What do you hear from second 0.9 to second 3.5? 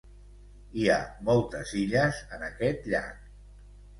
ha moltes illes en aquest llac.